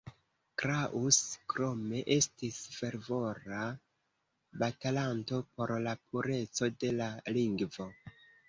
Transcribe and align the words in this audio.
Kraus 0.59 1.17
krome 1.53 1.99
estis 2.15 2.57
fervora 2.77 3.61
batalanto 4.65 5.43
por 5.59 5.77
la 5.89 5.97
pureco 6.07 6.75
de 6.83 6.95
la 7.03 7.13
lingvo. 7.39 7.89